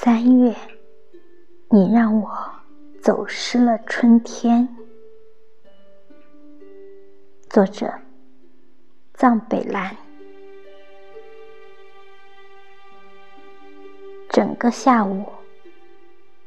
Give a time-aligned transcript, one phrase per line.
[0.00, 0.54] 三月，
[1.72, 2.30] 你让我
[3.02, 4.68] 走失了春天。
[7.50, 7.92] 作者：
[9.14, 9.96] 藏北兰。
[14.28, 15.26] 整个下午，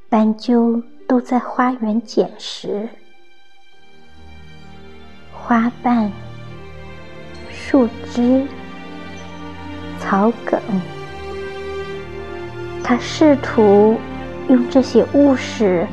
[0.08, 2.88] 斑鸠都在花园捡拾
[5.34, 6.10] 花瓣、
[7.50, 8.48] 树枝、
[10.00, 10.58] 草梗。
[12.84, 13.98] 他试图
[14.50, 15.88] 用这些物事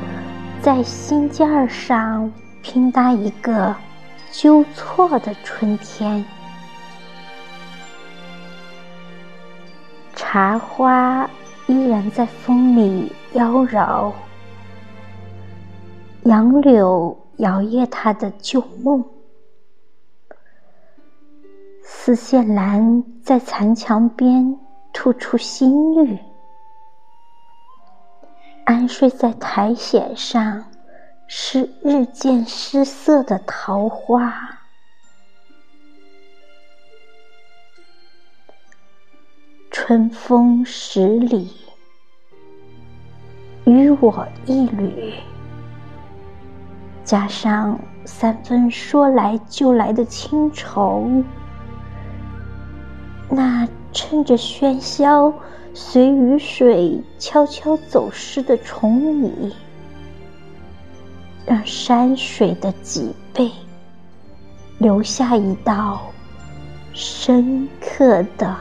[0.60, 2.30] 在心尖儿上
[2.62, 3.74] 拼搭一个
[4.32, 6.24] 纠错的春天。
[10.16, 11.28] 茶花
[11.66, 14.12] 依然在风里妖娆，
[16.24, 19.04] 杨柳摇曳它的旧梦，
[21.82, 24.58] 丝线兰在残墙边
[24.92, 26.18] 吐出新绿。
[28.68, 30.62] 安睡在苔藓上，
[31.26, 34.58] 是日渐失色的桃花。
[39.70, 41.50] 春风十里，
[43.64, 45.14] 与我一缕，
[47.02, 51.08] 加上三分说来就来的清愁，
[53.30, 55.32] 那趁着喧嚣。
[55.74, 59.54] 随雨水悄悄走失的虫蚁，
[61.46, 63.48] 让山水的脊背
[64.78, 66.00] 留下一道
[66.94, 68.56] 深刻的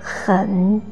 [0.00, 0.82] 痕。